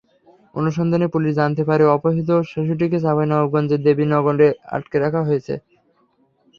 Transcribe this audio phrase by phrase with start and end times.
[0.55, 5.53] অনুসন্ধানে পুলিশ জানতে পারে অপহৃত শিশুটিকে চাঁপাইনবাবগঞ্জের দেবীনগরে আটকে রাখা হয়েছে।